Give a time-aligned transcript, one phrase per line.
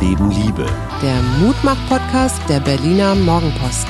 [0.00, 0.66] Leben Liebe.
[1.02, 3.86] Der Mutmach-Podcast der Berliner Morgenpost.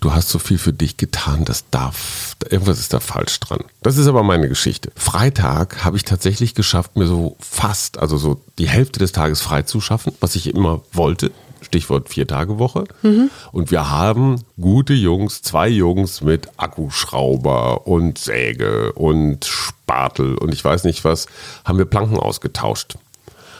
[0.00, 3.64] du hast so viel für dich getan, das darf, irgendwas ist da falsch dran.
[3.82, 4.92] Das ist aber meine Geschichte.
[4.94, 9.62] Freitag habe ich tatsächlich geschafft, mir so fast, also so die Hälfte des Tages frei
[9.62, 11.32] zu schaffen, was ich immer wollte.
[11.60, 12.84] Stichwort Vier-Tage-Woche.
[13.02, 13.30] Mhm.
[13.52, 20.64] Und wir haben gute Jungs, zwei Jungs mit Akkuschrauber und Säge und Spatel und ich
[20.64, 21.26] weiß nicht was,
[21.64, 22.96] haben wir Planken ausgetauscht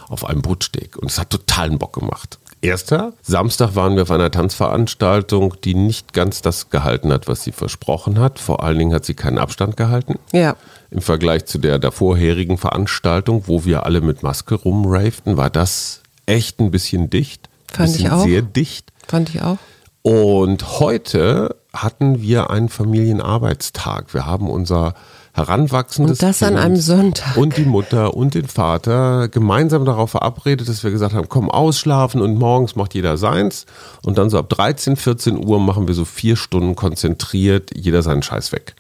[0.08, 0.96] auf einem Brutsteg.
[0.96, 2.38] Und es hat totalen Bock gemacht.
[2.62, 7.52] Erster, Samstag waren wir auf einer Tanzveranstaltung, die nicht ganz das gehalten hat, was sie
[7.52, 8.38] versprochen hat.
[8.38, 10.18] Vor allen Dingen hat sie keinen Abstand gehalten.
[10.32, 10.56] Ja.
[10.90, 16.60] Im Vergleich zu der davorherigen Veranstaltung, wo wir alle mit Maske rumravten, war das echt
[16.60, 17.48] ein bisschen dicht.
[17.72, 18.24] Fand ich auch.
[18.24, 18.92] Sehr dicht.
[19.06, 19.58] Fand ich auch.
[20.02, 24.14] Und heute hatten wir einen Familienarbeitstag.
[24.14, 24.94] Wir haben unser
[25.36, 27.36] heranwachsendes Und das an einem Sonntag.
[27.36, 32.22] und die Mutter und den Vater gemeinsam darauf verabredet, dass wir gesagt haben, komm ausschlafen
[32.22, 33.66] und morgens macht jeder seins
[34.02, 38.22] und dann so ab 13, 14 Uhr machen wir so vier Stunden konzentriert jeder seinen
[38.22, 38.76] Scheiß weg.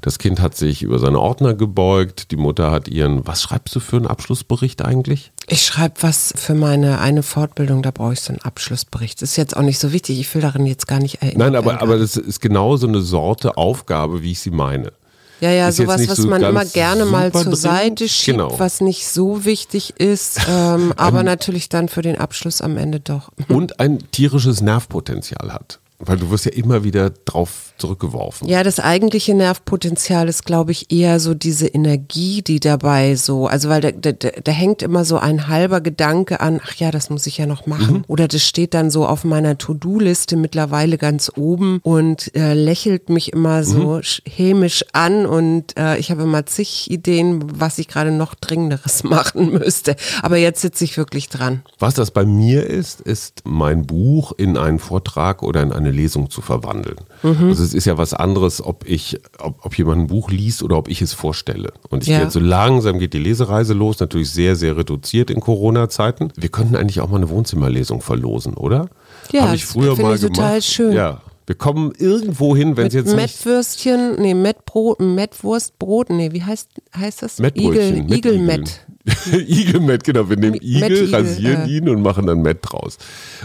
[0.00, 3.80] Das Kind hat sich über seine Ordner gebeugt, die Mutter hat ihren, was schreibst du
[3.80, 5.32] für einen Abschlussbericht eigentlich?
[5.48, 9.20] Ich schreibe was für meine eine Fortbildung, da brauche ich so einen Abschlussbericht.
[9.22, 11.52] Das ist jetzt auch nicht so wichtig, ich will darin jetzt gar nicht erinnern.
[11.52, 14.92] Nein, aber, aber das ist genau so eine Sorte Aufgabe, wie ich sie meine.
[15.40, 17.54] Ja, ja, Ist sowas, was so man immer gerne mal zur drin.
[17.54, 18.58] Seite schiebt, Genau.
[18.58, 23.30] was nicht so wichtig ist, ähm, aber natürlich dann für den Abschluss am Ende doch.
[23.48, 25.78] Und ein tierisches Nervpotenzial hat.
[26.00, 28.48] Weil du wirst ja immer wieder drauf zurückgeworfen.
[28.48, 33.68] Ja, das eigentliche Nervpotenzial ist, glaube ich, eher so diese Energie, die dabei so, also
[33.68, 37.26] weil da, da, da hängt immer so ein halber Gedanke an, ach ja, das muss
[37.26, 37.98] ich ja noch machen.
[37.98, 38.04] Mhm.
[38.08, 43.32] Oder das steht dann so auf meiner To-Do-Liste mittlerweile ganz oben und äh, lächelt mich
[43.32, 43.92] immer so Mhm.
[44.00, 49.04] sch- hämisch an und äh, ich habe immer zig Ideen, was ich gerade noch dringenderes
[49.04, 49.96] machen müsste.
[50.22, 51.62] Aber jetzt sitze ich wirklich dran.
[51.78, 56.30] Was das bei mir ist, ist mein Buch in einen Vortrag oder in eine Lesung
[56.30, 56.96] zu verwandeln.
[57.22, 57.48] Mhm.
[57.48, 60.76] Also es ist ja was anderes, ob ich, ob, ob jemand ein Buch liest oder
[60.76, 61.72] ob ich es vorstelle.
[61.90, 62.16] Und ich Ja.
[62.16, 66.32] gehe jetzt so langsam geht die Lesereise los, natürlich sehr, sehr reduziert in Corona-Zeiten.
[66.36, 68.88] Wir könnten eigentlich auch mal eine Wohnzimmerlesung verlosen, oder?
[69.32, 70.64] Ja, Habe ich das früher finde mal ich total gemacht.
[70.64, 70.92] schön.
[70.92, 71.20] Ja.
[71.46, 76.68] Wir kommen irgendwo hin, wenn es jetzt nicht Mettwürstchen, nee, Mettbrot, Mettwurstbrot, nee, wie heißt,
[76.96, 77.38] heißt das?
[77.38, 78.04] Mettbrötchen.
[78.04, 78.86] Igel, Igelmett.
[79.32, 80.28] Igelmett, genau.
[80.28, 81.76] Wir nehmen Igel, Mettigel, rasieren äh.
[81.76, 82.98] ihn und machen dann Mett draus.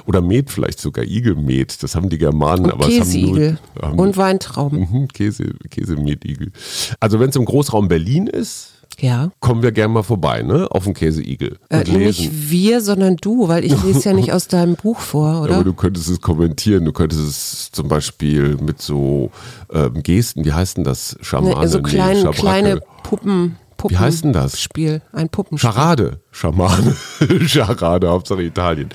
[0.05, 1.81] Oder Met vielleicht sogar, Igelmet.
[1.83, 2.65] Das haben die Germanen.
[2.65, 4.79] Und aber es haben Käseigel nur, haben und Weintrauben.
[4.79, 6.51] Mhm, Käse, Käsemetigel.
[6.99, 8.69] Also wenn es im Großraum Berlin ist,
[8.99, 9.31] Ja.
[9.39, 10.67] kommen wir gerne mal vorbei, ne?
[10.69, 14.75] Auf den Käseigel Äh, nicht wir, sondern du, weil ich lese ja nicht aus deinem
[14.75, 15.55] Buch vor, Ja, oder?
[15.55, 19.31] aber du könntest es kommentieren, du könntest es zum Beispiel mit so
[19.73, 21.17] ähm, Gesten, wie heißt denn das?
[21.21, 22.39] Schamane, ne, so nee, klein, Schabracke.
[22.39, 23.97] kleine Puppen, Puppen.
[23.97, 24.61] Wie heißt denn das?
[24.61, 25.69] Spiel, ein Puppenspiel.
[25.69, 26.95] Charade, Schamane,
[27.47, 28.87] Charade, Hauptsache Italien.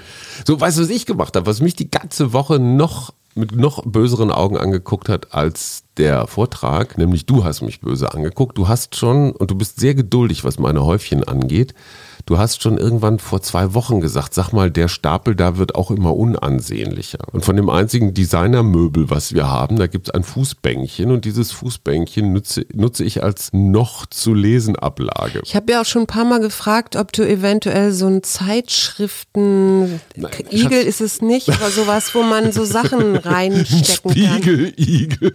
[0.47, 3.85] So, weißt du, was ich gemacht habe, was mich die ganze Woche noch mit noch
[3.85, 8.57] böseren Augen angeguckt hat als der Vortrag, nämlich du hast mich böse angeguckt.
[8.57, 11.75] Du hast schon, und du bist sehr geduldig, was meine Häufchen angeht,
[12.29, 15.91] du hast schon irgendwann vor zwei Wochen gesagt, sag mal, der Stapel da wird auch
[15.91, 17.21] immer unansehnlicher.
[17.33, 21.53] Und von dem einzigen Designermöbel, was wir haben, da gibt es ein Fußbänkchen und dieses
[21.53, 25.41] Fußbänkchen nutze, nutze ich als noch zu lesen Ablage.
[25.45, 30.01] Ich habe ja auch schon ein paar Mal gefragt, ob du eventuell so ein Zeitschriften,
[30.51, 34.43] ich Igel ist es nicht, aber sowas, wo man so Sachen reinstecken kann.
[34.43, 35.35] Spiegel, Igel.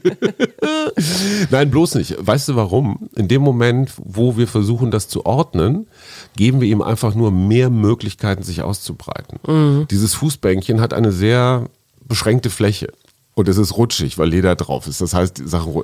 [1.49, 2.15] Nein, bloß nicht.
[2.19, 3.09] Weißt du warum?
[3.15, 5.87] In dem Moment, wo wir versuchen, das zu ordnen,
[6.35, 9.39] geben wir ihm einfach nur mehr Möglichkeiten, sich auszubreiten.
[9.47, 9.87] Mhm.
[9.89, 11.69] Dieses Fußbänkchen hat eine sehr
[12.07, 12.87] beschränkte Fläche.
[13.35, 15.01] Und es ist rutschig, weil Leder drauf ist.
[15.01, 15.83] Das heißt, die Sachen.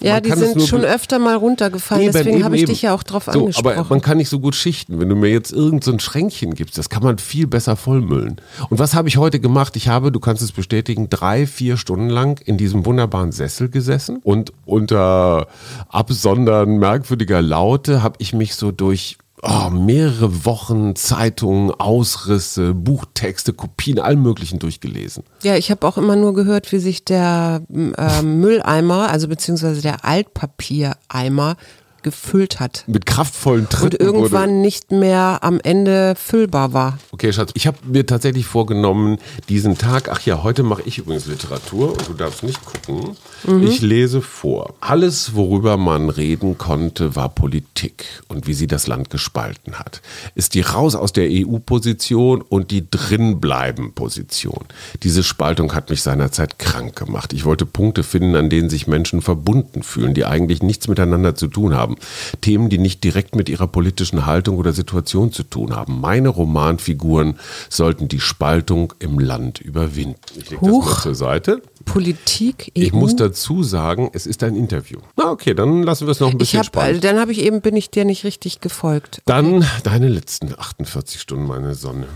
[0.00, 2.72] Ja, die sind schon öfter mal runtergefallen, Eben, deswegen habe ich eben.
[2.72, 3.78] dich ja auch drauf so, angesprochen.
[3.78, 5.00] Aber man kann nicht so gut schichten.
[5.00, 8.40] Wenn du mir jetzt irgendein so ein Schränkchen gibst, das kann man viel besser vollmüllen.
[8.70, 9.76] Und was habe ich heute gemacht?
[9.76, 14.18] Ich habe, du kannst es bestätigen, drei, vier Stunden lang in diesem wunderbaren Sessel gesessen
[14.22, 15.48] und unter
[15.88, 23.98] Absondern merkwürdiger Laute habe ich mich so durch oh, mehrere Wochen Zeitungen, Ausrisse, Buchtexte, Kopien,
[23.98, 25.24] allem Möglichen durchgelesen.
[25.42, 30.04] Ja, ich habe auch immer nur gehört, wie sich der äh, Mülleimer, also beziehungsweise der
[30.04, 31.56] Altpapiereimer
[32.04, 32.84] gefüllt hat.
[32.86, 33.96] Mit kraftvollen Tritten.
[33.96, 34.60] Und irgendwann wurde.
[34.60, 36.98] nicht mehr am Ende füllbar war.
[37.10, 39.18] Okay, Schatz, ich habe mir tatsächlich vorgenommen,
[39.48, 43.16] diesen Tag, ach ja, heute mache ich übrigens Literatur und du darfst nicht gucken.
[43.44, 43.66] Mhm.
[43.66, 44.74] Ich lese vor.
[44.80, 50.02] Alles, worüber man reden konnte, war Politik und wie sie das Land gespalten hat.
[50.34, 54.66] Ist die raus aus der EU-Position und die drinbleiben-Position.
[55.02, 57.32] Diese Spaltung hat mich seinerzeit krank gemacht.
[57.32, 61.46] Ich wollte Punkte finden, an denen sich Menschen verbunden fühlen, die eigentlich nichts miteinander zu
[61.46, 62.40] tun haben haben.
[62.40, 66.00] Themen, die nicht direkt mit ihrer politischen Haltung oder Situation zu tun haben.
[66.00, 67.38] Meine Romanfiguren
[67.68, 70.16] sollten die Spaltung im Land überwinden.
[70.36, 71.62] Ich lege das mal zur Seite.
[71.84, 72.82] Politik, EU?
[72.82, 74.98] Ich muss dazu sagen, es ist ein Interview.
[75.16, 77.04] Na okay, dann lassen wir es noch ein bisschen ich hab, spannend.
[77.04, 79.20] Dann habe ich eben, bin ich dir nicht richtig gefolgt.
[79.26, 79.66] Dann okay.
[79.84, 82.06] deine letzten 48 Stunden, meine Sonne.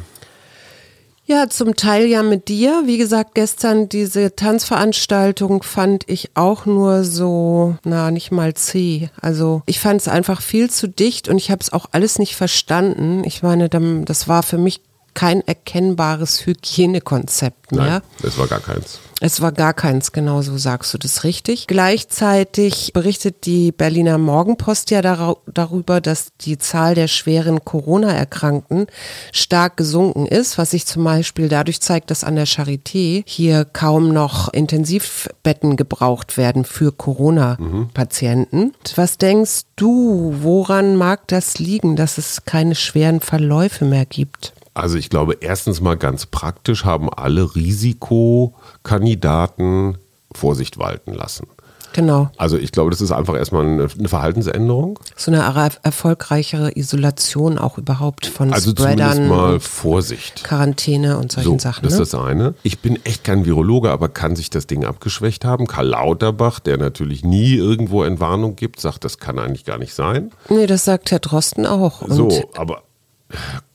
[1.30, 2.84] Ja, zum Teil ja mit dir.
[2.86, 9.10] Wie gesagt, gestern diese Tanzveranstaltung fand ich auch nur so, na, nicht mal C.
[9.20, 12.34] Also ich fand es einfach viel zu dicht und ich habe es auch alles nicht
[12.34, 13.24] verstanden.
[13.24, 14.80] Ich meine, das war für mich
[15.18, 17.84] kein erkennbares Hygienekonzept mehr.
[17.84, 19.00] Nein, das war gar keins.
[19.20, 21.66] Es war gar keins, genau so sagst du das richtig.
[21.66, 28.86] Gleichzeitig berichtet die Berliner Morgenpost ja darüber, dass die Zahl der schweren Corona-Erkrankten
[29.32, 34.12] stark gesunken ist, was sich zum Beispiel dadurch zeigt, dass an der Charité hier kaum
[34.12, 38.60] noch Intensivbetten gebraucht werden für Corona-Patienten.
[38.66, 38.72] Mhm.
[38.94, 44.52] Was denkst du, woran mag das liegen, dass es keine schweren Verläufe mehr gibt?
[44.78, 49.98] Also ich glaube, erstens mal ganz praktisch haben alle Risikokandidaten
[50.32, 51.48] Vorsicht walten lassen.
[51.94, 52.30] Genau.
[52.36, 55.00] Also ich glaube, das ist einfach erstmal eine, Verhaltensänderung.
[55.16, 55.42] So eine
[55.82, 59.08] erfolgreichere Isolation auch überhaupt von also Spreadern.
[59.08, 60.44] Also mal Vorsicht.
[60.44, 61.82] Quarantäne und solchen so, Sachen.
[61.82, 62.02] Das ne?
[62.02, 62.54] ist das eine.
[62.62, 65.66] Ich bin echt kein Virologe, aber kann sich das Ding abgeschwächt haben.
[65.66, 70.30] Karl Lauterbach, der natürlich nie irgendwo Entwarnung gibt, sagt, das kann eigentlich gar nicht sein.
[70.50, 72.02] Nee, das sagt Herr Drosten auch.
[72.02, 72.84] Und so, aber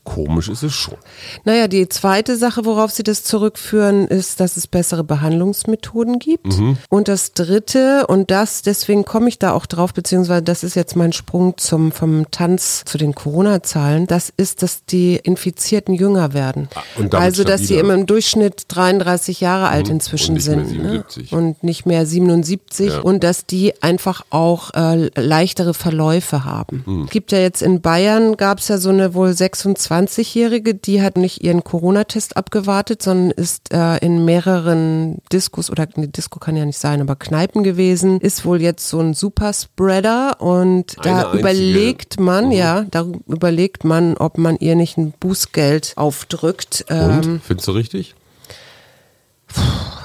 [0.04, 0.98] Komisch ist es schon.
[1.44, 6.58] Naja, die zweite Sache, worauf Sie das zurückführen, ist, dass es bessere Behandlungsmethoden gibt.
[6.58, 6.76] Mhm.
[6.90, 10.94] Und das dritte, und das, deswegen komme ich da auch drauf, beziehungsweise das ist jetzt
[10.94, 16.68] mein Sprung zum, vom Tanz zu den Corona-Zahlen, das ist, dass die Infizierten jünger werden.
[16.74, 19.94] Ah, also, dass sie im Durchschnitt 33 Jahre alt mhm.
[19.94, 20.82] inzwischen sind.
[20.82, 21.04] Ne?
[21.30, 22.88] Und nicht mehr 77.
[22.88, 23.00] Ja.
[23.00, 26.82] Und dass die einfach auch äh, leichtere Verläufe haben.
[26.84, 27.06] Mhm.
[27.06, 31.16] Gibt ja jetzt in Bayern, gab es ja so eine wohl 26 20-Jährige, die hat
[31.16, 36.64] nicht ihren Corona-Test abgewartet, sondern ist äh, in mehreren Diskos oder eine Disco kann ja
[36.64, 41.38] nicht sein, aber Kneipen gewesen, ist wohl jetzt so ein Superspreader und Eine da einzige.
[41.38, 42.52] überlegt man, mhm.
[42.52, 46.84] ja, da überlegt man, ob man ihr nicht ein Bußgeld aufdrückt.
[46.88, 47.26] Und?
[47.26, 48.14] Ähm, Findest du richtig?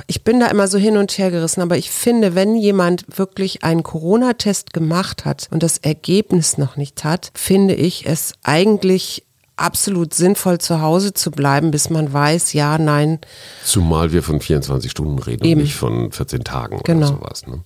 [0.10, 3.64] ich bin da immer so hin und her gerissen, aber ich finde, wenn jemand wirklich
[3.64, 9.24] einen Corona-Test gemacht hat und das Ergebnis noch nicht hat, finde ich es eigentlich
[9.60, 13.20] absolut sinnvoll zu Hause zu bleiben, bis man weiß, ja, nein.
[13.64, 15.60] Zumal wir von 24 Stunden reden Eben.
[15.60, 17.08] und nicht von 14 Tagen genau.
[17.08, 17.48] oder sowas.
[17.48, 17.64] Ne?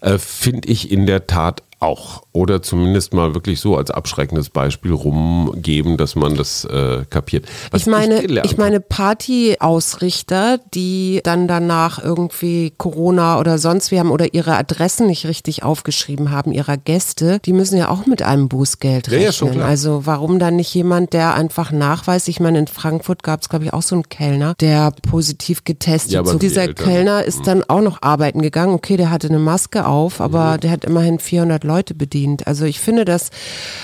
[0.00, 2.22] Äh, Finde ich in der Tat auch.
[2.32, 7.46] Oder zumindest mal wirklich so als abschreckendes Beispiel rumgeben, dass man das äh, kapiert.
[7.70, 13.98] Was ich meine, ich, ich meine Partyausrichter, die dann danach irgendwie Corona oder sonst wie
[13.98, 18.22] haben oder ihre Adressen nicht richtig aufgeschrieben haben, ihrer Gäste, die müssen ja auch mit
[18.22, 19.54] einem Bußgeld rechnen.
[19.54, 23.42] Ja, ja, also warum dann nicht jemand, der einfach nachweist, ich meine, in Frankfurt gab
[23.42, 26.12] es, glaube ich, auch so einen Kellner, der positiv getestet.
[26.12, 27.44] Ja, so dieser Kellner ist mhm.
[27.44, 28.74] dann auch noch arbeiten gegangen.
[28.74, 30.60] Okay, der hatte eine Maske auf, aber mhm.
[30.60, 32.46] der hat immerhin 400 Leute bedient.
[32.46, 33.28] Also ich finde das,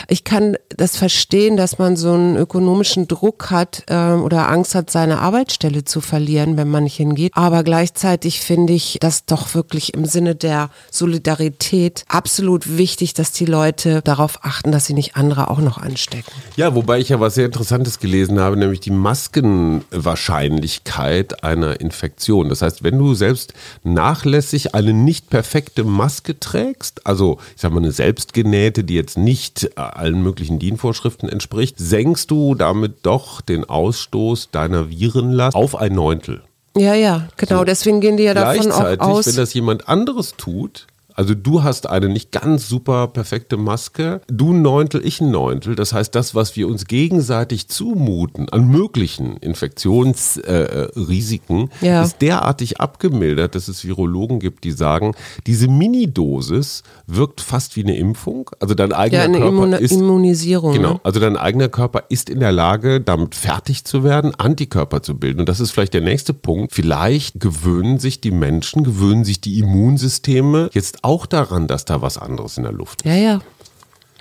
[0.08, 4.90] ich kann das verstehen, dass man so einen ökonomischen Druck hat ähm, oder Angst hat,
[4.90, 7.32] seine Arbeitsstelle zu verlieren, wenn man nicht hingeht.
[7.34, 13.44] Aber gleichzeitig finde ich das doch wirklich im Sinne der Solidarität absolut wichtig, dass die
[13.44, 16.32] Leute darauf achten, dass sie nicht andere auch noch anstecken.
[16.56, 22.48] Ja, wobei ich ja was sehr Interessantes gelesen habe, nämlich die Maskenwahrscheinlichkeit einer Infektion.
[22.48, 27.80] Das heißt, wenn du selbst nachlässig eine nicht perfekte Maske trägst, also ich sag mal
[27.80, 33.64] eine selbstgenähte, die jetzt nicht äh, allen möglichen DIN-Vorschriften entspricht, senkst du damit doch den
[33.64, 36.42] Ausstoß deiner Virenlast auf ein Neuntel.
[36.76, 37.58] Ja, ja, genau.
[37.58, 37.64] So.
[37.64, 39.26] Deswegen gehen die ja davon auch aus.
[39.26, 44.52] wenn das jemand anderes tut, Also du hast eine nicht ganz super perfekte Maske, du
[44.52, 45.76] ein Neuntel, ich ein Neuntel.
[45.76, 52.02] Das heißt, das, was wir uns gegenseitig zumuten an möglichen Infektionsrisiken, äh, ja.
[52.02, 55.14] ist derartig abgemildert, dass es Virologen gibt, die sagen,
[55.46, 58.50] diese Minidosis wirkt fast wie eine Impfung.
[58.58, 60.72] Also dein eigener ja, eine Körper Immun ist Immunisierung.
[60.74, 60.94] Genau.
[60.94, 61.00] Ne?
[61.04, 65.38] Also dein eigener Körper ist in der Lage, damit fertig zu werden, Antikörper zu bilden.
[65.40, 66.74] Und das ist vielleicht der nächste Punkt.
[66.74, 72.18] Vielleicht gewöhnen sich die Menschen, gewöhnen sich die Immunsysteme jetzt auch daran, dass da was
[72.18, 73.06] anderes in der Luft ist.
[73.06, 73.40] Ja, ja.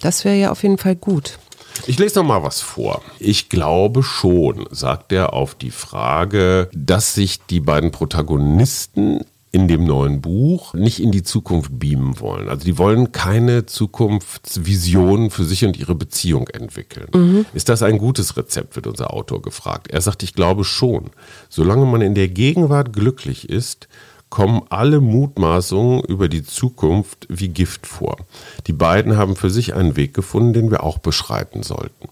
[0.01, 1.39] Das wäre ja auf jeden Fall gut.
[1.87, 3.01] Ich lese noch mal was vor.
[3.19, 9.21] Ich glaube schon, sagt er auf die Frage, dass sich die beiden Protagonisten
[9.51, 12.49] in dem neuen Buch nicht in die Zukunft beamen wollen.
[12.49, 17.07] Also die wollen keine Zukunftsvision für sich und ihre Beziehung entwickeln.
[17.13, 17.45] Mhm.
[17.53, 19.91] Ist das ein gutes Rezept, wird unser Autor gefragt.
[19.91, 21.11] Er sagt, ich glaube schon.
[21.49, 23.87] Solange man in der Gegenwart glücklich ist,
[24.33, 28.17] kommen alle Mutmaßungen über die Zukunft wie Gift vor.
[28.65, 32.09] Die beiden haben für sich einen Weg gefunden, den wir auch beschreiten sollten.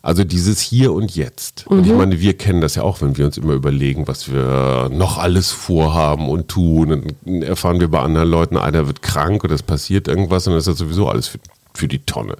[0.00, 1.68] Also dieses Hier und Jetzt.
[1.68, 1.76] Mhm.
[1.76, 1.98] Und ich mhm.
[1.98, 5.50] meine, wir kennen das ja auch, wenn wir uns immer überlegen, was wir noch alles
[5.50, 6.92] vorhaben und tun.
[7.26, 10.60] Und erfahren wir bei anderen Leuten, einer wird krank oder es passiert irgendwas und dann
[10.60, 11.40] ist das sowieso alles für,
[11.74, 12.36] für die Tonne.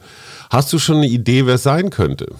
[0.48, 2.36] Hast du schon eine Idee, wer es sein könnte?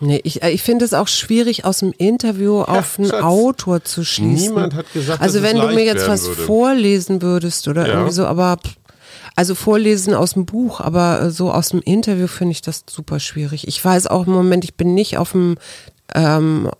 [0.00, 3.84] Nee, ich, äh, ich finde es auch schwierig, aus dem Interview auf einen Schatz, Autor
[3.84, 4.48] zu schließen.
[4.48, 6.42] Niemand hat gesagt, also wenn du mir jetzt was würde.
[6.42, 7.94] vorlesen würdest oder ja.
[7.94, 8.58] irgendwie so, aber
[9.36, 13.20] also vorlesen aus dem Buch, aber äh, so aus dem Interview finde ich das super
[13.20, 13.68] schwierig.
[13.68, 15.56] Ich weiß auch im Moment, ich bin nicht auf dem
[16.14, 16.70] ähm,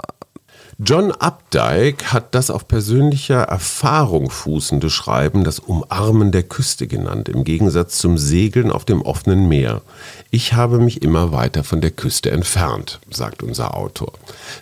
[0.83, 7.45] John Updike hat das auf persönlicher Erfahrung fußende Schreiben das Umarmen der Küste genannt, im
[7.45, 9.83] Gegensatz zum Segeln auf dem offenen Meer.
[10.31, 14.15] Ich habe mich immer weiter von der Küste entfernt, sagt unser Autor.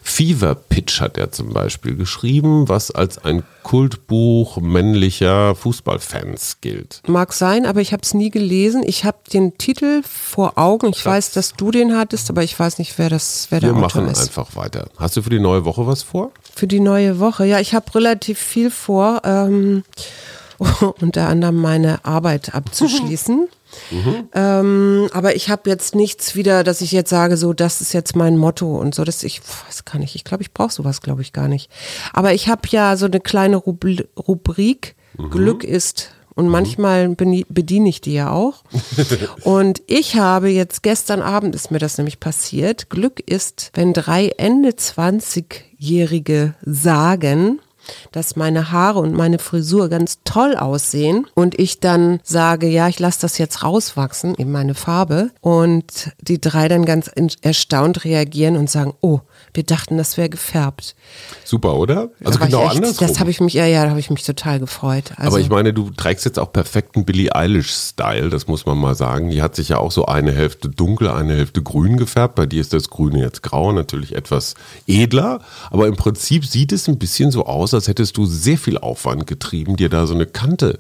[0.02, 7.02] Fever Pitch hat er zum Beispiel geschrieben, was als ein Kultbuch männlicher Fußballfans gilt.
[7.06, 8.82] Mag sein, aber ich habe es nie gelesen.
[8.82, 10.88] Ich habe den Titel vor Augen.
[10.88, 11.12] Ich Schatz.
[11.12, 13.87] weiß, dass du den hattest, aber ich weiß nicht, wer das, wer Wir der Autor
[13.88, 13.94] ist.
[13.94, 14.88] Wir machen einfach weiter.
[14.96, 16.30] Hast du für die neue Woche was vor?
[16.54, 19.20] Für die neue Woche, ja, ich habe relativ viel vor.
[19.25, 19.84] Ähm,
[21.00, 23.48] unter anderem meine Arbeit abzuschließen.
[23.90, 24.28] Mhm.
[24.34, 28.16] Ähm, aber ich habe jetzt nichts wieder, dass ich jetzt sage, so, das ist jetzt
[28.16, 29.04] mein Motto und so.
[29.04, 30.14] Das ich weiß gar nicht.
[30.14, 31.70] Ich glaube, ich brauche sowas, glaube ich, gar nicht.
[32.12, 34.94] Aber ich habe ja so eine kleine Rubrik.
[35.16, 35.30] Mhm.
[35.30, 36.52] Glück ist und mhm.
[36.52, 38.62] manchmal bediene ich die ja auch.
[39.42, 42.90] und ich habe jetzt gestern Abend ist mir das nämlich passiert.
[42.90, 47.60] Glück ist, wenn drei Ende 20-Jährige sagen,
[48.12, 52.99] dass meine Haare und meine Frisur ganz toll aussehen und ich dann sage, ja, ich
[52.99, 57.11] lasse das jetzt rauswachsen in meine Farbe und die drei dann ganz
[57.42, 59.21] erstaunt reagieren und sagen, oh,
[59.55, 60.95] wir dachten, das wäre gefärbt.
[61.45, 62.11] Super, oder?
[62.25, 63.09] Also genau echt, andersrum.
[63.09, 65.12] Das habe ich mich, ja, ja, da habe ich mich total gefreut.
[65.17, 68.95] Also Aber ich meine, du trägst jetzt auch perfekten Billie Eilish-Style, das muss man mal
[68.95, 69.31] sagen.
[69.31, 72.35] Die hat sich ja auch so eine Hälfte dunkel, eine Hälfte grün gefärbt.
[72.35, 74.55] Bei dir ist das Grüne jetzt grau, natürlich etwas
[74.87, 75.40] edler.
[75.71, 79.26] Aber im Prinzip sieht es ein bisschen so aus, als hättest du sehr viel Aufwand
[79.26, 80.78] getrieben, dir da so eine Kante,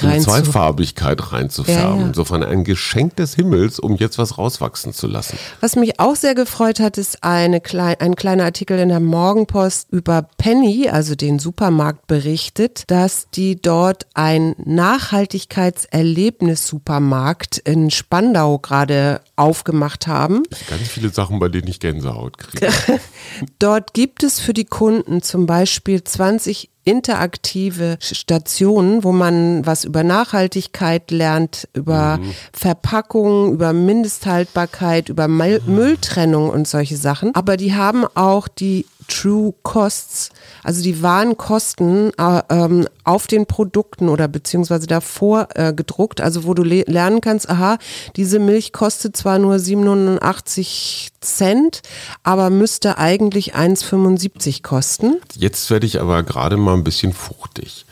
[0.00, 1.96] so eine Zweifarbigkeit reinzufärben.
[1.96, 2.06] Ja, ja.
[2.06, 5.38] Insofern ein Geschenk des Himmels, um jetzt was rauswachsen zu lassen.
[5.60, 9.90] Was mich auch sehr gefreut hat, ist eine kleine ein kleiner Artikel in der Morgenpost
[9.90, 20.06] über Penny, also den Supermarkt, berichtet, dass die dort ein Nachhaltigkeitserlebnis-Supermarkt in Spandau gerade aufgemacht
[20.06, 20.42] haben.
[20.68, 22.70] Ganz viele Sachen, bei denen ich Gänsehaut kriege.
[23.58, 30.02] dort gibt es für die Kunden zum Beispiel 20 interaktive Stationen, wo man was über
[30.02, 32.34] Nachhaltigkeit lernt, über mhm.
[32.52, 37.34] Verpackung, über Mindesthaltbarkeit, über Mülltrennung und solche Sachen.
[37.34, 40.30] Aber die haben auch die True Costs,
[40.62, 46.44] also die wahren Kosten äh, ähm, auf den Produkten oder beziehungsweise davor äh, gedruckt, also
[46.44, 47.78] wo du lernen kannst, aha,
[48.16, 51.82] diese Milch kostet zwar nur 87 Cent,
[52.22, 55.16] aber müsste eigentlich 1,75 kosten.
[55.34, 57.84] Jetzt werde ich aber gerade mal ein bisschen fuchtig.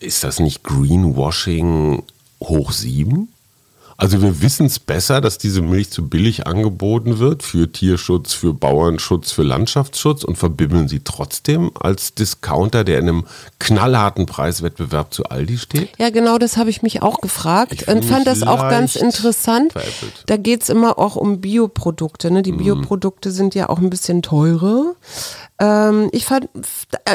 [0.00, 2.02] Ist das nicht Greenwashing
[2.40, 3.28] hoch sieben?
[4.00, 8.54] Also wir wissen es besser, dass diese Milch zu billig angeboten wird für Tierschutz, für
[8.54, 13.26] Bauernschutz, für Landschaftsschutz und verbimmeln sie trotzdem als Discounter, der in einem
[13.58, 15.88] knallharten Preiswettbewerb zu Aldi steht?
[15.98, 19.72] Ja, genau, das habe ich mich auch gefragt und fand das auch ganz interessant.
[19.72, 20.22] Veräppelt.
[20.26, 22.30] Da geht es immer auch um Bioprodukte.
[22.30, 22.42] Ne?
[22.42, 22.58] Die mhm.
[22.58, 24.94] Bioprodukte sind ja auch ein bisschen teurer.
[25.60, 26.48] Ähm, ich, fand,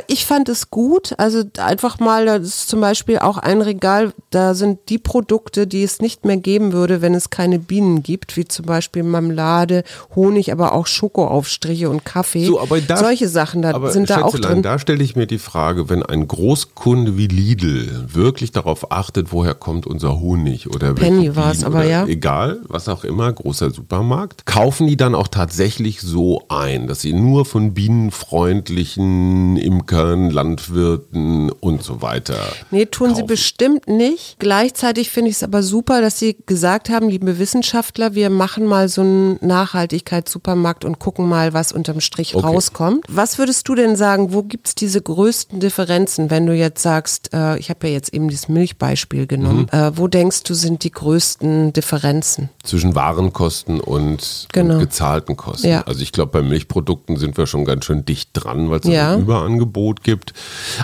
[0.08, 1.14] ich fand es gut.
[1.18, 5.84] Also einfach mal, das ist zum Beispiel auch ein Regal, da sind die Produkte, die
[5.84, 9.84] es nicht mehr geben würde, wenn es keine Bienen gibt, wie zum Beispiel Marmelade,
[10.16, 12.46] Honig, aber auch Schokoaufstriche und Kaffee.
[12.46, 14.62] So, aber da, Solche Sachen da aber sind da auch drin.
[14.62, 19.54] Da stelle ich mir die Frage, wenn ein Großkunde wie Lidl wirklich darauf achtet, woher
[19.54, 22.06] kommt unser Honig oder Penny war's, Bienen aber ja.
[22.06, 24.46] Egal, was auch immer, großer Supermarkt.
[24.46, 31.84] Kaufen die dann auch tatsächlich so ein, dass sie nur von bienenfreundlichen Imkern, Landwirten und
[31.84, 32.40] so weiter.
[32.72, 33.28] Nee, tun sie kaufen?
[33.28, 34.38] bestimmt nicht.
[34.40, 38.88] Gleichzeitig finde ich es aber super, dass sie gesagt haben, liebe Wissenschaftler, wir machen mal
[38.90, 42.46] so einen Nachhaltigkeitssupermarkt und gucken mal, was unterm Strich Okay.
[42.46, 43.06] rauskommt.
[43.10, 47.58] Was würdest du denn sagen, wo gibt's diese größten Differenzen, wenn du jetzt sagst, äh,
[47.58, 49.78] ich habe ja jetzt eben dieses Milchbeispiel genommen, Mhm.
[49.80, 52.50] äh, wo denkst du sind die größten Differenzen?
[52.64, 54.76] Zwischen Warenkosten und, Genau.
[54.76, 55.68] und gezahlten Kosten.
[55.68, 55.82] Ja.
[55.82, 59.14] Also ich glaube, bei Milchprodukten sind wir schon ganz schön dicht dran, weil es Ja.
[59.14, 60.34] ein Überangebot gibt.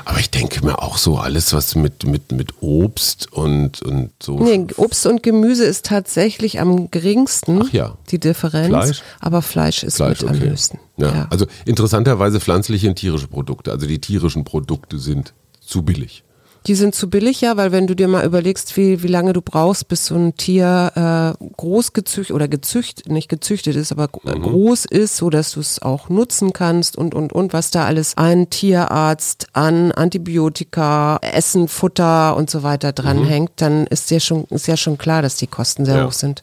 [0.06, 4.40] Aber ich denke mir auch so, alles, was mit, mit, mit Obst und, und so.
[4.40, 7.98] Nee, Obst und Gemüse ist tatsächlich am geringsten, Ach ja.
[8.10, 8.68] die Differenz.
[8.68, 9.04] Fleisch?
[9.20, 10.50] Aber Fleisch ist Fleisch, mit am okay.
[10.50, 10.80] höchsten.
[10.98, 11.28] Ja.
[11.30, 13.72] Also interessanterweise pflanzliche und tierische Produkte.
[13.72, 16.24] Also die tierischen Produkte sind zu billig.
[16.68, 19.42] Die sind zu billig, ja, weil wenn du dir mal überlegst, wie, wie lange du
[19.42, 24.42] brauchst, bis so ein Tier äh, groß gezüchtet oder gezüchtet, nicht gezüchtet ist, aber Mhm.
[24.44, 28.18] groß ist, so dass du es auch nutzen kannst und und und was da alles
[28.18, 34.68] ein Tierarzt an Antibiotika, Essen, Futter und so weiter dranhängt, dann ist dir schon ist
[34.68, 36.00] ja schon klar, dass die Kosten sehr Mhm.
[36.02, 36.08] Ja.
[36.08, 36.42] hoch sind.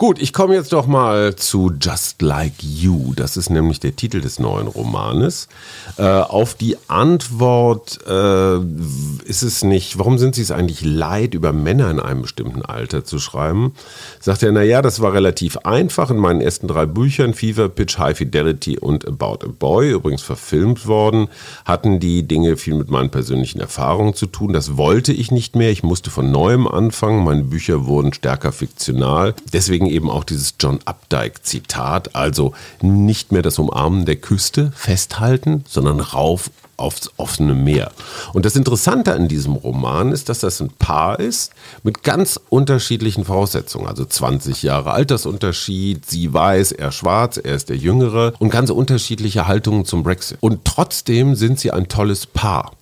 [0.00, 3.12] Gut, ich komme jetzt doch mal zu Just Like You.
[3.14, 5.46] Das ist nämlich der Titel des neuen Romanes.
[5.98, 8.56] Äh, auf die Antwort äh,
[9.26, 13.04] ist es nicht, warum sind Sie es eigentlich leid, über Männer in einem bestimmten Alter
[13.04, 13.74] zu schreiben?
[14.20, 18.16] Sagt er, naja, das war relativ einfach in meinen ersten drei Büchern, Fever, Pitch, High
[18.16, 21.28] Fidelity und About a Boy, übrigens verfilmt worden,
[21.66, 24.54] hatten die Dinge viel mit meinen persönlichen Erfahrungen zu tun.
[24.54, 25.70] Das wollte ich nicht mehr.
[25.70, 27.22] Ich musste von neuem anfangen.
[27.22, 29.34] Meine Bücher wurden stärker fiktional.
[29.52, 32.14] Deswegen eben auch dieses John Updike-Zitat.
[32.14, 37.92] Also nicht mehr das Umarmen der Küste festhalten, sondern rauf aufs offene Meer.
[38.32, 43.24] Und das Interessante an diesem Roman ist, dass das ein Paar ist mit ganz unterschiedlichen
[43.24, 43.86] Voraussetzungen.
[43.86, 49.46] Also 20 Jahre Altersunterschied, sie weiß, er schwarz, er ist der Jüngere und ganz unterschiedliche
[49.46, 50.38] Haltungen zum Brexit.
[50.40, 52.72] Und trotzdem sind sie ein tolles Paar.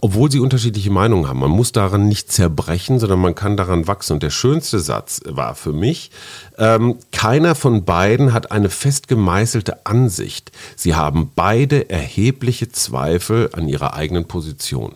[0.00, 1.40] Obwohl sie unterschiedliche Meinungen haben.
[1.40, 4.14] Man muss daran nicht zerbrechen, sondern man kann daran wachsen.
[4.14, 6.10] Und der schönste Satz war für mich,
[6.58, 10.52] ähm, keiner von beiden hat eine fest gemeißelte Ansicht.
[10.74, 14.92] Sie haben beide erhebliche Zweifel an ihrer eigenen Position.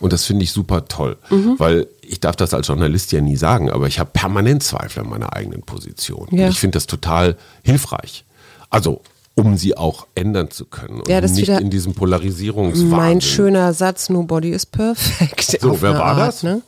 [0.00, 1.16] Und das finde ich super toll,
[1.58, 5.10] weil ich darf das als Journalist ja nie sagen, aber ich habe permanent Zweifel an
[5.10, 6.28] meiner eigenen Position.
[6.30, 6.46] Ja.
[6.46, 8.24] Und ich finde das total hilfreich.
[8.70, 9.02] Also,
[9.36, 12.88] um sie auch ändern zu können und Ja, das nicht wieder in diesem Polarisierungswahnsinn.
[12.90, 15.58] Mein schöner Satz, nobody is perfect.
[15.60, 16.42] So, wer war Art, das?
[16.42, 16.62] Ne?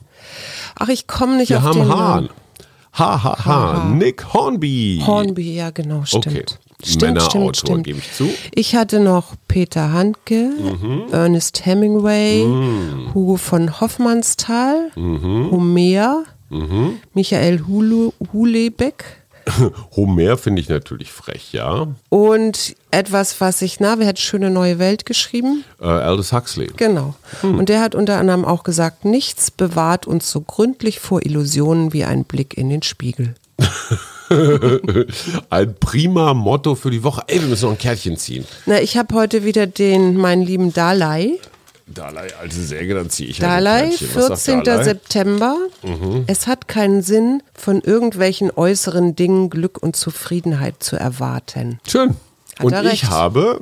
[0.78, 2.14] Ach, ich komme nicht Wir auf den Hahn.
[2.24, 2.28] Namen.
[2.98, 3.85] Ha, ha, ha.
[3.94, 5.02] Nick Hornby.
[5.07, 6.26] Hornby, ja genau, stimmt.
[6.26, 6.44] Okay.
[6.85, 8.28] Stimmt, Männerautor, stimmt, gebe ich zu.
[8.54, 11.04] Ich hatte noch Peter Handke, Mhm.
[11.11, 12.44] Ernest Hemingway,
[13.14, 15.50] Hugo von Hoffmannsthal, Mhm.
[15.50, 16.24] Homer,
[17.14, 19.04] Michael Hulu, Hulebeck
[19.96, 21.87] Homer finde ich natürlich frech, ja.
[22.08, 25.64] und etwas, was ich, na, wer hat Schöne Neue Welt geschrieben?
[25.80, 26.68] Äh, Aldous Huxley.
[26.76, 27.14] Genau.
[27.40, 27.58] Hm.
[27.58, 32.04] Und der hat unter anderem auch gesagt, nichts bewahrt uns so gründlich vor Illusionen wie
[32.04, 33.34] ein Blick in den Spiegel.
[35.50, 37.22] Ein prima Motto für die Woche.
[37.26, 38.44] Ey, wir müssen noch ein Kärtchen ziehen.
[38.66, 41.38] Na, ich habe heute wieder den, meinen lieben Dalai.
[41.94, 44.09] Dalai, alte Säge, dann ziehe ich halt Dalai, ein Kärtchen.
[44.14, 44.64] Was sagt 14.
[44.64, 44.79] Dalai?
[44.81, 44.85] Mhm.
[44.85, 45.57] September.
[46.27, 51.81] Es hat keinen Sinn, von irgendwelchen äußeren Dingen Glück und Zufriedenheit zu erwarten.
[51.88, 52.16] Schön.
[52.59, 53.61] Hat Und ich habe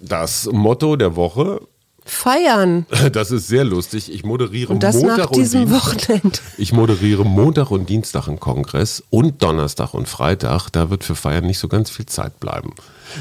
[0.00, 1.60] das Motto der Woche.
[2.06, 2.84] Feiern.
[3.12, 4.12] Das ist sehr lustig.
[4.12, 5.86] Ich moderiere Und das Montag nach und diesem Dienstag.
[5.86, 6.38] Wochenende.
[6.58, 10.68] Ich moderiere Montag und Dienstag einen Kongress und Donnerstag und Freitag.
[10.70, 12.74] Da wird für Feiern nicht so ganz viel Zeit bleiben.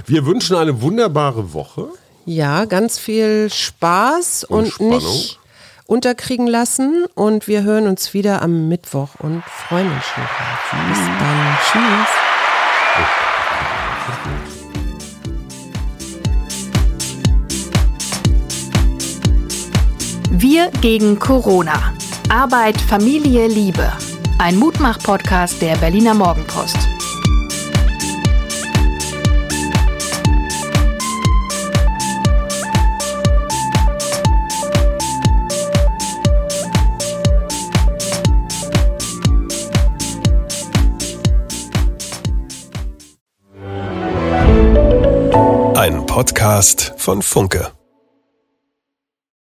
[0.05, 1.87] Wir wünschen eine wunderbare Woche.
[2.25, 5.39] Ja, ganz viel Spaß Und und, nicht
[5.85, 7.05] unterkriegen lassen.
[7.15, 10.73] Und wir hören uns wieder am Mittwoch und freuen uns schon drauf.
[10.89, 11.57] Bis dann.
[11.71, 12.07] Tschüss.
[20.31, 21.93] Wir gegen Corona.
[22.29, 23.91] Arbeit, Familie, Liebe.
[24.39, 26.92] Ein Mutmach-Podcast der Berliner Morgenpost.
[46.13, 47.71] Podcast von Funke.